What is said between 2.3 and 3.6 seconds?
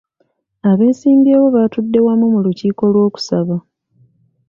mu lukiiko lw'okusaba.